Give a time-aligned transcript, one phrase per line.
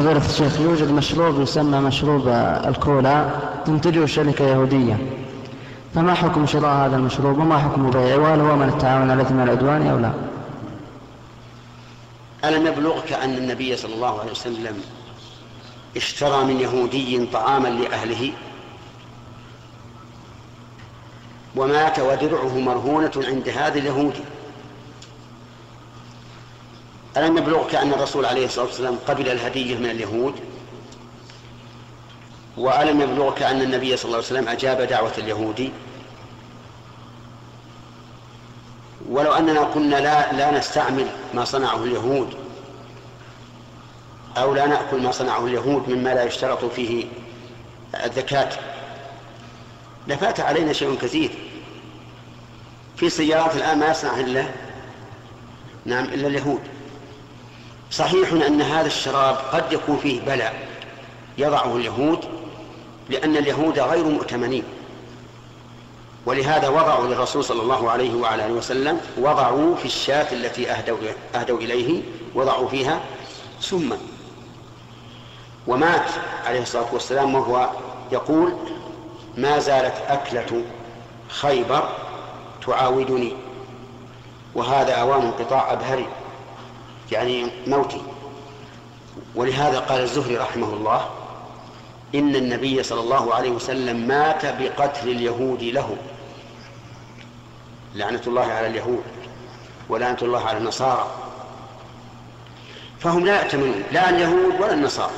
[0.00, 2.28] فضيلة الشيخ يوجد مشروب يسمى مشروب
[2.68, 3.30] الكولا
[3.66, 4.98] تنتجه شركة يهودية.
[5.94, 9.86] فما حكم شراء هذا المشروب؟ وما حكم بيعه؟ وهل هو من التعاون على الإثم العدوان
[9.86, 10.12] أو لا؟
[12.44, 14.80] ألم يبلغك أن النبي صلى الله عليه وسلم
[15.96, 18.32] اشترى من يهودي طعاما لأهله؟
[21.56, 24.20] ومات ودرعه مرهونة عند هذا اليهودي
[27.16, 30.34] ألم يبلغك أن الرسول عليه الصلاة والسلام قبل الهدية من اليهود؟
[32.56, 35.72] وألم يبلغك أن النبي صلى الله عليه وسلم أجاب دعوة اليهودي
[39.08, 42.34] ولو أننا كنا لا, لا نستعمل ما صنعه اليهود
[44.36, 47.06] أو لا نأكل ما صنعه اليهود مما لا يشترط فيه
[48.04, 48.50] الزكاة.
[50.08, 51.30] لفات علينا شيء كثير.
[52.96, 54.44] في سيارات الآن ما يصنع إلا
[55.84, 56.60] نعم إلا اليهود.
[57.90, 60.68] صحيح أن هذا الشراب قد يكون فيه بلاء
[61.38, 62.24] يضعه اليهود
[63.08, 64.64] لأن اليهود غير مؤتمنين.
[66.26, 70.98] ولهذا وضعوا للرسول صلى الله عليه وعلى آله وسلم وضعوا في الشاة التي أهدوا,
[71.34, 72.02] أهدوا إليه
[72.34, 73.00] وضعوا فيها
[73.60, 73.98] سما
[75.66, 76.10] ومات
[76.46, 77.70] عليه الصلاة والسلام وهو
[78.12, 78.54] يقول
[79.36, 80.64] ما زالت أكلة
[81.28, 81.88] خيبر
[82.66, 83.32] تعاودني.
[84.54, 86.06] وهذا أوان انقطاع أبهري.
[87.12, 88.02] يعني موتي.
[89.34, 91.10] ولهذا قال الزهري رحمه الله
[92.14, 95.96] إن النبي صلى الله عليه وسلم مات بقتل اليهود له.
[97.94, 99.02] لعنة الله على اليهود
[99.88, 101.10] ولعنة الله على النصارى.
[103.00, 105.14] فهم لا يأتمنون لا اليهود ولا النصارى.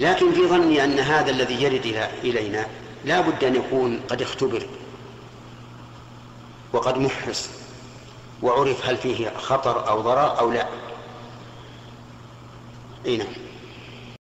[0.00, 2.66] لكن في ظني أن هذا الذي يرد إلينا
[3.04, 4.66] لا بد أن يكون قد اختبر
[6.72, 7.50] وقد محرص.
[8.42, 10.68] وعرف هل فيه خطر أو ضرر أو لا.
[13.06, 13.34] اي نعم.